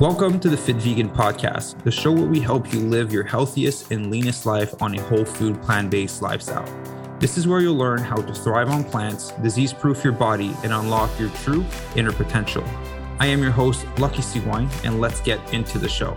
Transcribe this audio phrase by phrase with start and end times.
[0.00, 3.90] Welcome to the Fit Vegan Podcast, the show where we help you live your healthiest
[3.90, 6.64] and leanest life on a whole food, plant based lifestyle.
[7.18, 10.72] This is where you'll learn how to thrive on plants, disease proof your body, and
[10.72, 11.66] unlock your true
[11.96, 12.62] inner potential.
[13.18, 16.16] I am your host, Lucky Sigouin, and let's get into the show.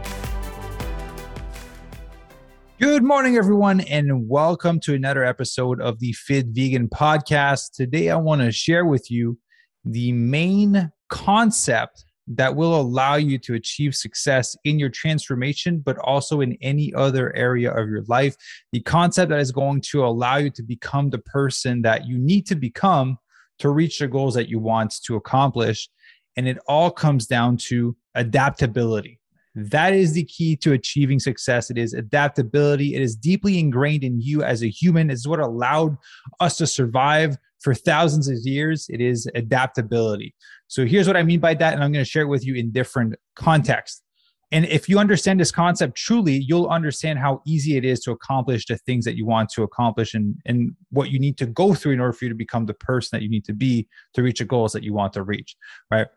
[2.79, 7.71] Good morning, everyone, and welcome to another episode of the Fit Vegan Podcast.
[7.73, 9.39] Today, I want to share with you
[9.83, 16.41] the main concept that will allow you to achieve success in your transformation, but also
[16.41, 18.35] in any other area of your life.
[18.71, 22.45] The concept that is going to allow you to become the person that you need
[22.47, 23.17] to become
[23.59, 25.89] to reach the goals that you want to accomplish.
[26.35, 29.20] And it all comes down to adaptability.
[29.53, 31.69] That is the key to achieving success.
[31.69, 32.95] It is adaptability.
[32.95, 35.09] It is deeply ingrained in you as a human.
[35.09, 35.97] It's what allowed
[36.39, 38.87] us to survive for thousands of years.
[38.89, 40.33] It is adaptability.
[40.67, 41.73] So here's what I mean by that.
[41.73, 44.01] And I'm going to share it with you in different contexts.
[44.53, 48.65] And if you understand this concept truly, you'll understand how easy it is to accomplish
[48.65, 51.93] the things that you want to accomplish and, and what you need to go through
[51.93, 54.39] in order for you to become the person that you need to be to reach
[54.39, 55.55] the goals that you want to reach.
[55.89, 56.07] Right.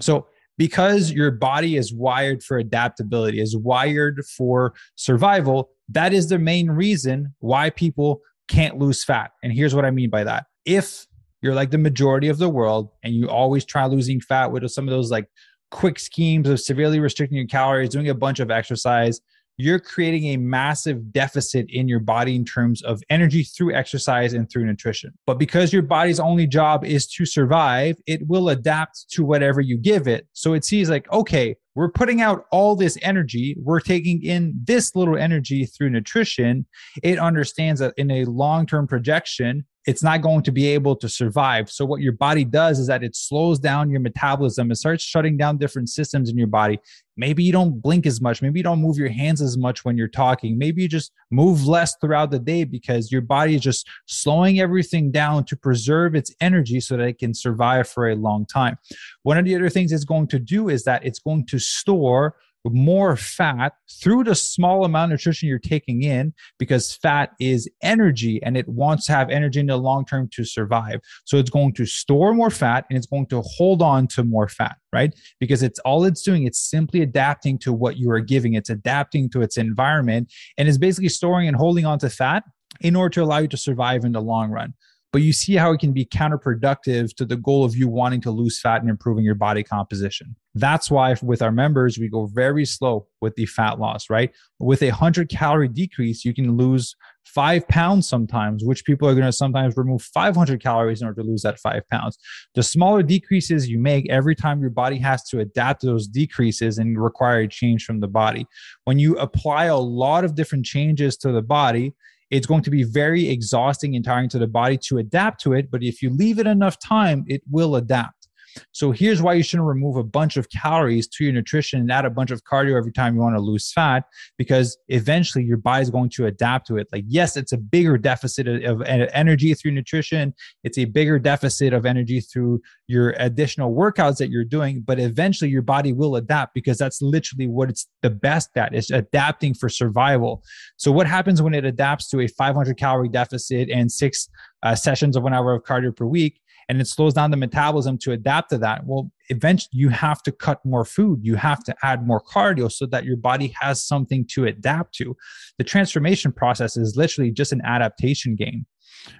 [0.00, 0.26] So
[0.58, 6.70] because your body is wired for adaptability, is wired for survival, that is the main
[6.70, 9.32] reason why people can't lose fat.
[9.42, 10.46] And here's what I mean by that.
[10.64, 11.06] If
[11.42, 14.88] you're like the majority of the world and you always try losing fat with some
[14.88, 15.26] of those like
[15.70, 19.20] quick schemes of severely restricting your calories, doing a bunch of exercise,
[19.56, 24.50] you're creating a massive deficit in your body in terms of energy through exercise and
[24.50, 25.12] through nutrition.
[25.26, 29.78] But because your body's only job is to survive, it will adapt to whatever you
[29.78, 30.26] give it.
[30.32, 33.56] So it sees like, okay, we're putting out all this energy.
[33.58, 36.66] We're taking in this little energy through nutrition.
[37.02, 41.08] It understands that in a long term projection, it's not going to be able to
[41.08, 41.70] survive.
[41.70, 44.70] So, what your body does is that it slows down your metabolism.
[44.70, 46.78] It starts shutting down different systems in your body.
[47.16, 48.42] Maybe you don't blink as much.
[48.42, 50.58] Maybe you don't move your hands as much when you're talking.
[50.58, 55.12] Maybe you just move less throughout the day because your body is just slowing everything
[55.12, 58.78] down to preserve its energy so that it can survive for a long time.
[59.22, 62.34] One of the other things it's going to do is that it's going to store
[62.72, 68.42] more fat through the small amount of nutrition you're taking in because fat is energy
[68.42, 71.00] and it wants to have energy in the long term to survive.
[71.24, 74.48] So it's going to store more fat and it's going to hold on to more
[74.48, 75.14] fat, right?
[75.40, 79.28] Because it's all it's doing, it's simply adapting to what you are giving, it's adapting
[79.30, 82.44] to its environment and it's basically storing and holding on to fat
[82.80, 84.74] in order to allow you to survive in the long run
[85.14, 88.32] but you see how it can be counterproductive to the goal of you wanting to
[88.32, 90.34] lose fat and improving your body composition.
[90.56, 94.32] That's why with our members, we go very slow with the fat loss, right?
[94.58, 99.24] With a 100 calorie decrease, you can lose five pounds sometimes, which people are going
[99.24, 102.18] to sometimes remove 500 calories in order to lose that five pounds.
[102.56, 106.78] The smaller decreases you make every time your body has to adapt to those decreases
[106.78, 108.48] and require a change from the body.
[108.82, 111.94] When you apply a lot of different changes to the body,
[112.34, 115.70] it's going to be very exhausting and tiring to the body to adapt to it.
[115.70, 118.23] But if you leave it enough time, it will adapt.
[118.72, 122.04] So here's why you shouldn't remove a bunch of calories to your nutrition and add
[122.04, 124.04] a bunch of cardio every time you want to lose fat,
[124.38, 126.88] because eventually your body is going to adapt to it.
[126.92, 130.34] Like, yes, it's a bigger deficit of energy through nutrition.
[130.62, 135.50] It's a bigger deficit of energy through your additional workouts that you're doing, but eventually
[135.50, 139.68] your body will adapt because that's literally what it's the best at is adapting for
[139.68, 140.42] survival.
[140.76, 144.28] So what happens when it adapts to a 500 calorie deficit and six
[144.62, 146.40] uh, sessions of one hour of cardio per week?
[146.68, 148.86] And it slows down the metabolism to adapt to that.
[148.86, 152.86] Well, eventually you have to cut more food, you have to add more cardio so
[152.86, 155.16] that your body has something to adapt to.
[155.58, 158.66] The transformation process is literally just an adaptation game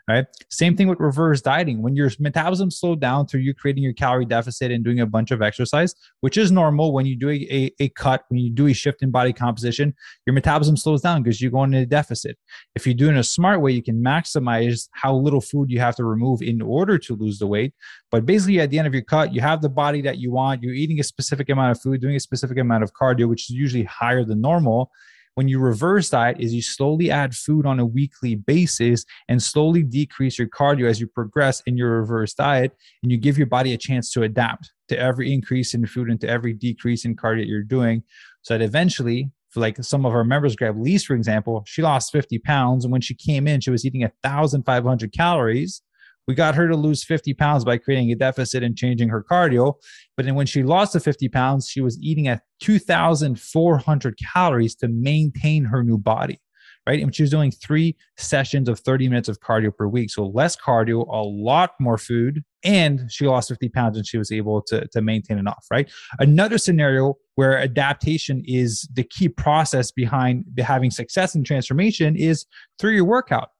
[0.09, 0.27] right?
[0.51, 1.83] Same thing with reverse dieting.
[1.83, 5.31] When your metabolism slowed down through you creating your calorie deficit and doing a bunch
[5.31, 8.73] of exercise, which is normal when you do a, a cut, when you do a
[8.73, 9.95] shift in body composition,
[10.27, 12.37] your metabolism slows down because you're going into a deficit.
[12.75, 15.81] If you do it in a smart way, you can maximize how little food you
[15.81, 17.73] have to remove in order to lose the weight.
[18.11, 20.63] But basically, at the end of your cut, you have the body that you want,
[20.63, 23.57] you're eating a specific amount of food, doing a specific amount of cardio, which is
[23.57, 24.91] usually higher than normal
[25.35, 29.83] when you reverse diet is you slowly add food on a weekly basis and slowly
[29.83, 32.73] decrease your cardio as you progress in your reverse diet
[33.03, 36.21] and you give your body a chance to adapt to every increase in food and
[36.21, 38.03] to every decrease in cardio you're doing
[38.43, 42.39] so that eventually like some of our members grab Lise, for example, she lost 50
[42.41, 42.85] pounds.
[42.85, 45.83] And when she came in, she was eating 1,500 calories.
[46.27, 49.75] We got her to lose 50 pounds by creating a deficit and changing her cardio.
[50.17, 54.89] But then when she lost the 50 pounds, she was eating at 2,400 calories to
[54.89, 56.41] maintain her new body,
[56.87, 57.03] right?
[57.03, 60.11] And she was doing three sessions of 30 minutes of cardio per week.
[60.11, 64.33] So less cardio, a lot more food, and she lost 50 pounds and she was
[64.33, 65.91] able to, to maintain it off, right?
[66.19, 72.47] Another scenario where adaptation is the key process behind having success and transformation is
[72.79, 73.51] through your workout.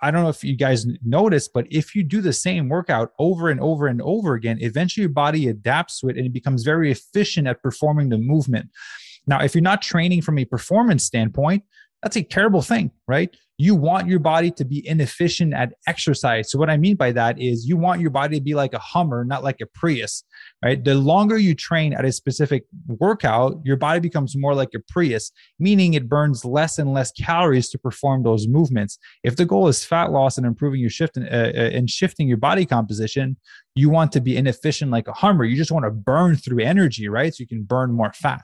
[0.00, 3.48] I don't know if you guys notice, but if you do the same workout over
[3.48, 6.90] and over and over again, eventually your body adapts to it and it becomes very
[6.90, 8.70] efficient at performing the movement.
[9.26, 11.64] Now, if you're not training from a performance standpoint,
[12.02, 13.34] that's a terrible thing, right?
[13.58, 16.50] You want your body to be inefficient at exercise.
[16.50, 18.78] So, what I mean by that is you want your body to be like a
[18.78, 20.22] Hummer, not like a Prius,
[20.64, 20.82] right?
[20.82, 25.30] The longer you train at a specific workout, your body becomes more like a Prius,
[25.58, 28.98] meaning it burns less and less calories to perform those movements.
[29.22, 32.38] If the goal is fat loss and improving your shift uh, uh, and shifting your
[32.38, 33.36] body composition,
[33.74, 35.44] you want to be inefficient like a Hummer.
[35.44, 37.34] You just want to burn through energy, right?
[37.34, 38.42] So you can burn more fat.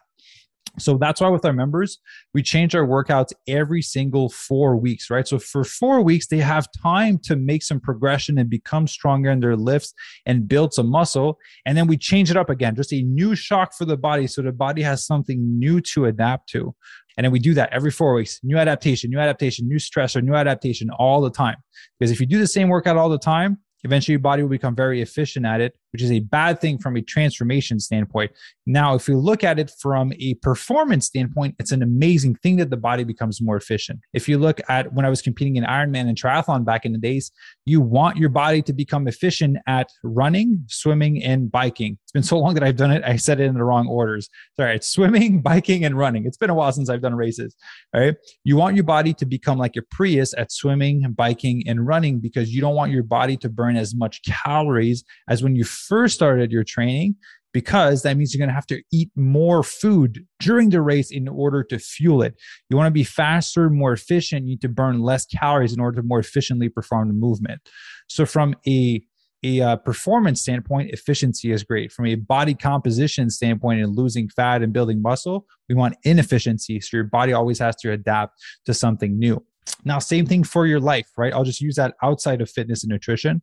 [0.79, 1.99] So that's why with our members,
[2.32, 5.29] we change our workouts every single four weeks, right?
[5.29, 9.41] So for four weeks, they have time to make some progression and become stronger in
[9.41, 9.93] their lifts
[10.25, 11.38] and build some muscle.
[11.67, 14.26] And then we change it up again, just a new shock for the body.
[14.26, 16.75] So the body has something new to adapt to.
[17.19, 20.35] And then we do that every four weeks new adaptation, new adaptation, new stressor, new
[20.35, 21.56] adaptation all the time.
[21.99, 24.75] Because if you do the same workout all the time, eventually your body will become
[24.75, 28.31] very efficient at it which is a bad thing from a transformation standpoint.
[28.67, 32.71] Now, if you look at it from a performance standpoint, it's an amazing thing that
[32.71, 34.00] the body becomes more efficient.
[34.12, 36.99] If you look at when I was competing in Ironman and triathlon back in the
[36.99, 37.31] days,
[37.65, 41.99] you want your body to become efficient at running, swimming, and biking.
[42.03, 44.29] It's been so long that I've done it, I said it in the wrong orders.
[44.56, 46.27] Sorry, it's swimming, biking, and running.
[46.27, 47.55] It's been a while since I've done races.
[47.94, 48.15] Right.
[48.44, 52.55] You want your body to become like a Prius at swimming, biking, and running because
[52.55, 56.50] you don't want your body to burn as much calories as when you first started
[56.50, 57.17] your training
[57.52, 61.29] because that means you're going to have to eat more food during the race in
[61.29, 62.34] order to fuel it.
[62.70, 64.46] You want to be faster, more efficient.
[64.46, 67.61] You need to burn less calories in order to more efficiently perform the movement.
[68.08, 69.02] So, from a
[69.44, 71.90] a uh, performance standpoint, efficiency is great.
[71.90, 76.81] From a body composition standpoint and losing fat and building muscle, we want inefficiency.
[76.81, 79.44] So your body always has to adapt to something new.
[79.84, 81.32] Now, same thing for your life, right?
[81.32, 83.43] I'll just use that outside of fitness and nutrition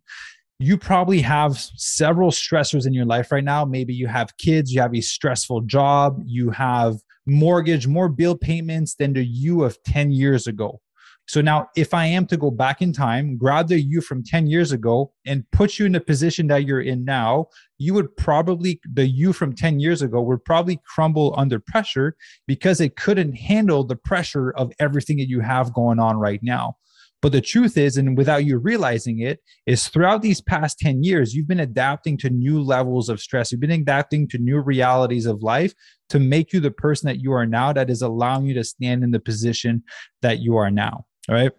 [0.60, 3.64] you probably have several stressors in your life right now.
[3.64, 8.96] Maybe you have kids, you have a stressful job, you have mortgage, more bill payments
[8.96, 10.82] than the you of 10 years ago.
[11.28, 14.48] So now, if I am to go back in time, grab the you from 10
[14.48, 18.82] years ago and put you in the position that you're in now, you would probably,
[18.92, 22.16] the you from 10 years ago would probably crumble under pressure
[22.48, 26.76] because it couldn't handle the pressure of everything that you have going on right now.
[27.22, 31.34] But the truth is, and without you realizing it, is throughout these past 10 years,
[31.34, 33.52] you've been adapting to new levels of stress.
[33.52, 35.74] You've been adapting to new realities of life
[36.10, 39.04] to make you the person that you are now, that is allowing you to stand
[39.04, 39.84] in the position
[40.22, 41.06] that you are now.
[41.28, 41.52] All right.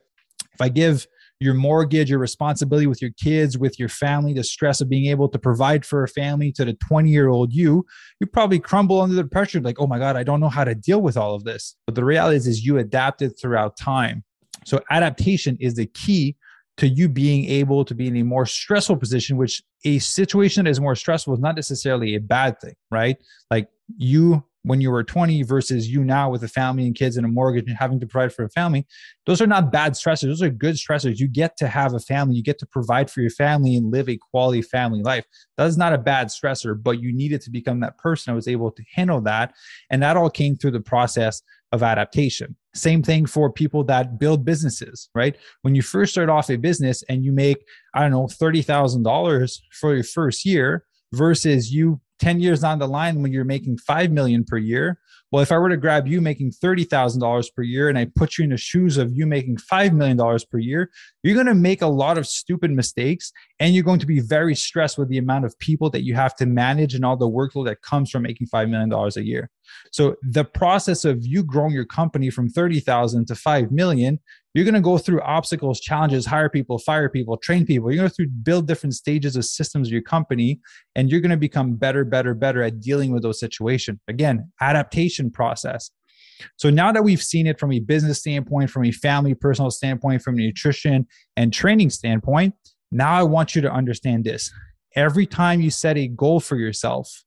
[0.54, 1.06] If I give
[1.40, 5.28] your mortgage, your responsibility with your kids, with your family, the stress of being able
[5.28, 7.84] to provide for a family to the 20 year old you,
[8.20, 10.74] you probably crumble under the pressure like, oh my God, I don't know how to
[10.74, 11.76] deal with all of this.
[11.86, 14.22] But the reality is, is you adapted throughout time.
[14.64, 16.36] So adaptation is the key
[16.76, 20.70] to you being able to be in a more stressful position, which a situation that
[20.70, 23.16] is more stressful is not necessarily a bad thing, right?
[23.50, 27.24] Like you when you were 20 versus you now with a family and kids and
[27.24, 28.86] a mortgage and having to provide for a family,
[29.26, 30.26] those are not bad stressors.
[30.26, 31.18] Those are good stressors.
[31.18, 34.08] You get to have a family, you get to provide for your family and live
[34.08, 35.24] a quality family life.
[35.56, 38.48] That is not a bad stressor, but you needed to become that person that was
[38.48, 39.54] able to handle that.
[39.88, 41.42] And that all came through the process
[41.72, 42.56] of adaptation.
[42.74, 45.36] Same thing for people that build businesses, right?
[45.62, 49.94] When you first start off a business and you make, I don't know, $30,000 for
[49.94, 54.44] your first year versus you 10 years on the line when you're making 5 million
[54.44, 54.98] per year.
[55.32, 58.44] Well if i were to grab you making $30000 per year and i put you
[58.44, 60.18] in the shoes of you making $5 million
[60.50, 60.90] per year
[61.22, 64.54] you're going to make a lot of stupid mistakes and you're going to be very
[64.54, 67.66] stressed with the amount of people that you have to manage and all the workload
[67.66, 69.50] that comes from making $5 million a year.
[69.92, 74.18] So the process of you growing your company from 30,000 to 5 million
[74.54, 77.90] you're going to go through obstacles, challenges, hire people, fire people, train people.
[77.90, 80.60] You're going to through build different stages of systems of your company,
[80.96, 84.00] and you're going to become better, better, better at dealing with those situations.
[84.08, 85.90] Again, adaptation process.
[86.56, 90.22] So now that we've seen it from a business standpoint, from a family, personal standpoint,
[90.22, 92.54] from a nutrition and training standpoint,
[92.90, 94.50] now I want you to understand this.
[94.96, 97.22] Every time you set a goal for yourself,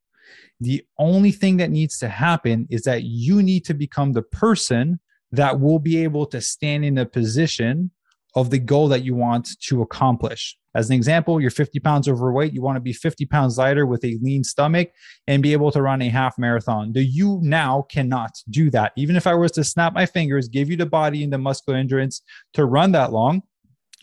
[0.60, 5.00] the only thing that needs to happen is that you need to become the person
[5.34, 7.92] that will be able to stand in a position
[8.36, 10.58] of the goal that you want to accomplish.
[10.75, 14.04] As an example, you're 50 pounds overweight, you want to be 50 pounds lighter with
[14.06, 14.90] a lean stomach
[15.28, 16.94] and be able to run a half marathon.
[16.94, 18.92] The you now cannot do that.
[18.96, 21.78] Even if I was to snap my fingers, give you the body and the muscular
[21.78, 22.22] endurance
[22.54, 23.42] to run that long,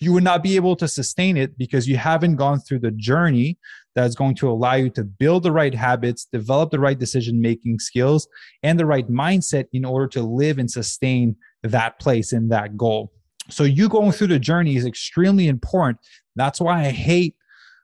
[0.01, 3.59] you would not be able to sustain it because you haven't gone through the journey
[3.95, 7.41] that is going to allow you to build the right habits, develop the right decision
[7.41, 8.29] making skills,
[8.63, 13.13] and the right mindset in order to live and sustain that place and that goal.
[13.49, 15.99] So, you going through the journey is extremely important.
[16.37, 17.35] That's why I hate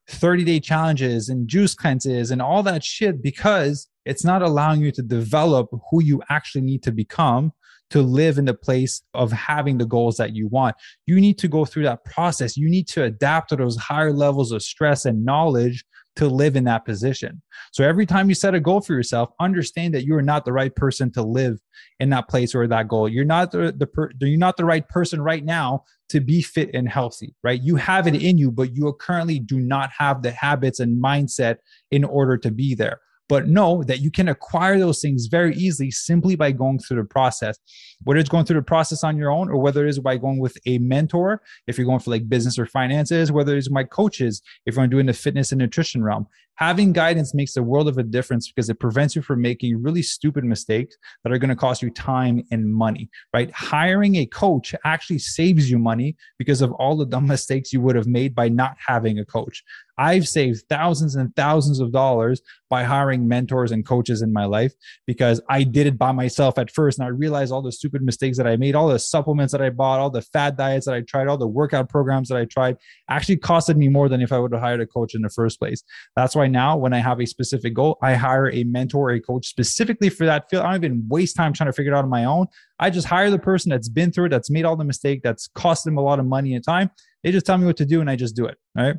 [0.09, 4.93] 30 day challenges and juice cleanses and all that shit because it's not allowing you
[4.93, 7.53] to develop who you actually need to become
[7.91, 10.77] to live in the place of having the goals that you want.
[11.07, 12.57] You need to go through that process.
[12.57, 15.85] You need to adapt to those higher levels of stress and knowledge
[16.17, 17.43] to live in that position.
[17.73, 20.53] So every time you set a goal for yourself, understand that you are not the
[20.53, 21.61] right person to live
[22.01, 23.09] in that place or that goal.
[23.09, 26.71] You're not the, the per, you're not the right person right now to be fit
[26.73, 27.63] and healthy, right?
[27.63, 31.57] You have it in you, but you currently do not have the habits and mindset
[31.91, 35.91] in order to be there but know that you can acquire those things very easily
[35.91, 37.59] simply by going through the process
[38.05, 40.39] whether it's going through the process on your own or whether it is by going
[40.39, 44.43] with a mentor if you're going for like business or finances whether it's my coaches
[44.67, 46.27] if you're doing the fitness and nutrition realm.
[46.57, 50.03] Having guidance makes a world of a difference because it prevents you from making really
[50.03, 53.51] stupid mistakes that are going to cost you time and money right?
[53.51, 57.97] Hiring a coach actually saves you money because of all the dumb mistakes you would
[57.97, 59.63] have made by not having a coach
[59.99, 64.73] I've saved thousands and thousands of dollars by hiring mentors and coaches in my life
[65.07, 66.99] because I did it by myself at first.
[66.99, 69.71] And I realized all the stupid mistakes that I made, all the supplements that I
[69.71, 72.77] bought, all the fad diets that I tried, all the workout programs that I tried
[73.09, 75.59] actually costed me more than if I would have hired a coach in the first
[75.59, 75.83] place.
[76.17, 79.21] That's why now when I have a specific goal, I hire a mentor or a
[79.21, 80.65] coach specifically for that field.
[80.65, 82.47] I don't even waste time trying to figure it out on my own.
[82.79, 85.49] I just hire the person that's been through it, that's made all the mistake, that's
[85.49, 86.91] cost them a lot of money and time.
[87.23, 88.59] They just tell me what to do and I just do it.
[88.77, 88.97] Right.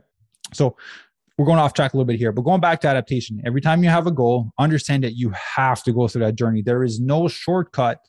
[0.54, 0.76] So
[1.38, 3.84] we're going off track a little bit here, but going back to adaptation, every time
[3.84, 6.64] you have a goal, understand that you have to go through that journey.
[6.64, 8.00] There is no shortcut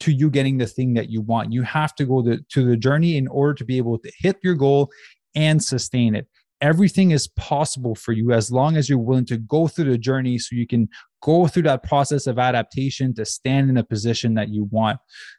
[0.00, 1.52] to you getting the thing that you want.
[1.52, 4.54] You have to go to, the journey in order to be able to hit your
[4.54, 4.90] goal
[5.36, 6.26] and sustain it.
[6.60, 10.38] Everything is possible for you as long as you're willing to go through the journey
[10.38, 10.88] so you can
[11.22, 14.98] go through that process of adaptation to stand in a position that you want.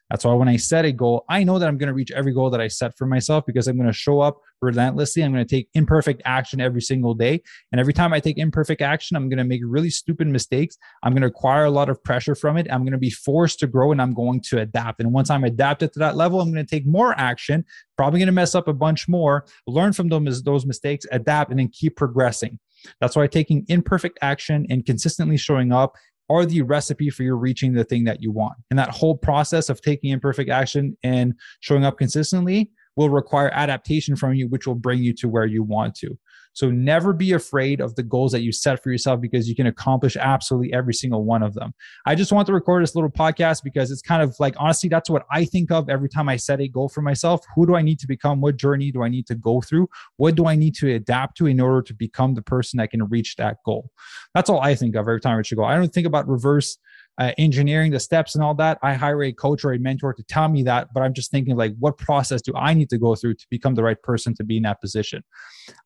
[0.09, 2.33] That's why when I set a goal, I know that I'm going to reach every
[2.33, 5.23] goal that I set for myself because I'm going to show up relentlessly.
[5.23, 7.41] I'm going to take imperfect action every single day.
[7.71, 10.77] And every time I take imperfect action, I'm going to make really stupid mistakes.
[11.03, 12.67] I'm going to acquire a lot of pressure from it.
[12.71, 15.01] I'm going to be forced to grow and I'm going to adapt.
[15.01, 17.65] And once I'm adapted to that level, I'm going to take more action,
[17.97, 21.59] probably going to mess up a bunch more, learn from those, those mistakes, adapt, and
[21.59, 22.59] then keep progressing.
[22.99, 25.95] That's why taking imperfect action and consistently showing up
[26.29, 28.55] are the recipe for you reaching the thing that you want.
[28.69, 34.15] And that whole process of taking imperfect action and showing up consistently will require adaptation
[34.15, 36.17] from you, which will bring you to where you want to.
[36.53, 39.67] So never be afraid of the goals that you set for yourself because you can
[39.67, 41.73] accomplish absolutely every single one of them.
[42.05, 45.09] I just want to record this little podcast because it's kind of like, honestly, that's
[45.09, 47.41] what I think of every time I set a goal for myself.
[47.55, 48.41] Who do I need to become?
[48.41, 49.89] What journey do I need to go through?
[50.17, 53.03] What do I need to adapt to in order to become the person that can
[53.05, 53.89] reach that goal?
[54.33, 55.65] That's all I think of every time I reach a goal.
[55.65, 56.77] I don't think about reverse
[57.19, 60.23] uh, engineering the steps and all that i hire a coach or a mentor to
[60.23, 63.15] tell me that but i'm just thinking like what process do i need to go
[63.15, 65.23] through to become the right person to be in that position?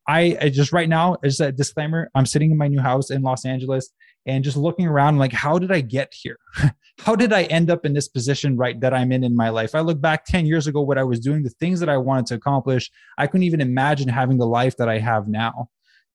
[0.08, 3.22] I, I just right now as a disclaimer i'm sitting in my new house in
[3.22, 3.92] los angeles
[4.26, 6.38] and just looking around like how did i get here?
[7.02, 9.76] How did i end up in this position right that i'm in in my life?
[9.76, 12.26] I look back 10 years ago what i was doing the things that i wanted
[12.28, 15.70] to accomplish i couldn't even imagine having the life that i have now.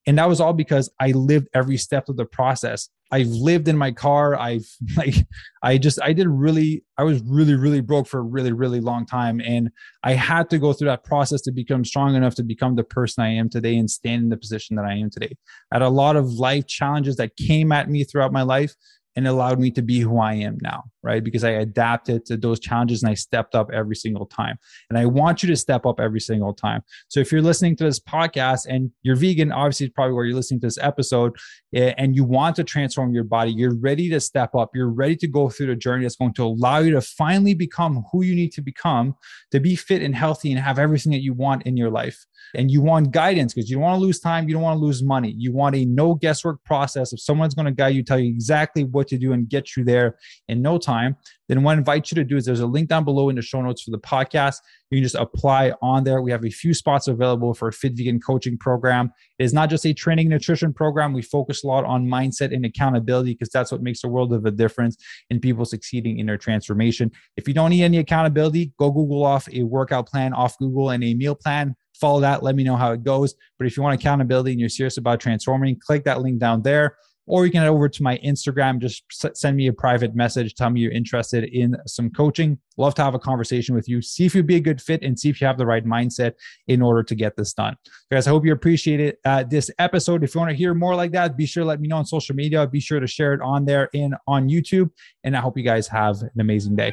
[0.07, 3.77] And that was all because i lived every step of the process I've lived in
[3.77, 4.35] my car.
[4.35, 4.67] I've
[4.97, 5.15] like,
[5.63, 9.05] I just, I did really, I was really, really broke for a really, really long
[9.05, 9.41] time.
[9.41, 9.71] And
[10.03, 13.23] I had to go through that process to become strong enough to become the person
[13.23, 15.37] I am today and stand in the position that I am today.
[15.71, 18.75] I had a lot of life challenges that came at me throughout my life
[19.17, 21.23] and allowed me to be who I am now, right?
[21.23, 24.59] Because I adapted to those challenges and I stepped up every single time.
[24.89, 26.83] And I want you to step up every single time.
[27.09, 30.37] So if you're listening to this podcast and you're vegan, obviously it's probably where you're
[30.37, 31.37] listening to this episode
[31.75, 35.17] eh, and you want to transform your body, you're ready to step up, you're ready
[35.17, 38.35] to go through the journey that's going to allow you to finally become who you
[38.35, 39.15] need to become
[39.51, 42.71] to be fit and healthy and have everything that you want in your life and
[42.71, 45.03] you want guidance because you don't want to lose time, you don't want to lose
[45.03, 45.35] money.
[45.37, 47.13] You want a no guesswork process.
[47.13, 49.85] If someone's going to guide you, tell you exactly what to do and get you
[49.85, 50.17] there
[50.49, 51.17] in no time,
[51.49, 53.43] then what I invite you to do is there's a link down below in the
[53.43, 54.57] show notes for the podcast.
[54.91, 56.23] You can just apply on there.
[56.23, 59.13] We have a few spots available for a Fit Vegan coaching program.
[59.39, 61.13] It is not just a training nutrition program.
[61.13, 64.47] We focus a lot on mindset and accountability because that's what makes a world of
[64.47, 64.97] a difference
[65.31, 67.11] in people succeeding in their transformation.
[67.37, 71.03] If you don't need any accountability, go Google off a workout plan off Google and
[71.05, 72.43] a meal plan follow that.
[72.43, 73.35] Let me know how it goes.
[73.59, 76.97] But if you want accountability and you're serious about transforming, click that link down there.
[77.27, 78.79] Or you can head over to my Instagram.
[78.79, 79.05] Just
[79.37, 80.55] send me a private message.
[80.55, 82.59] Tell me you're interested in some coaching.
[82.77, 84.03] Love to have a conversation with you.
[84.03, 86.33] See if you'd be a good fit and see if you have the right mindset
[86.67, 87.77] in order to get this done.
[88.11, 90.25] Guys, I hope you appreciated uh, this episode.
[90.25, 92.07] If you want to hear more like that, be sure to let me know on
[92.07, 92.67] social media.
[92.67, 94.91] Be sure to share it on there and on YouTube.
[95.25, 96.93] And I hope you guys have an amazing day.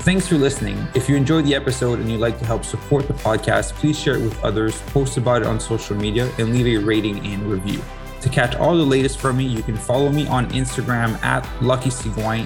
[0.00, 0.88] Thanks for listening.
[0.94, 4.16] If you enjoyed the episode and you'd like to help support the podcast, please share
[4.16, 7.82] it with others, post about it on social media, and leave a rating and review.
[8.20, 11.90] To catch all the latest from me, you can follow me on Instagram at Lucky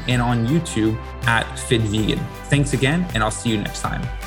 [0.08, 2.20] and on YouTube at Fit Vegan.
[2.44, 4.23] Thanks again, and I'll see you next time.